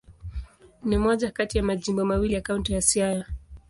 Ni 0.83 0.97
moja 0.97 1.31
kati 1.31 1.57
ya 1.57 1.63
majimbo 1.63 2.05
mawili 2.05 2.33
ya 2.33 2.41
Kaunti 2.41 2.73
ya 2.73 2.81
Siaya. 2.81 3.25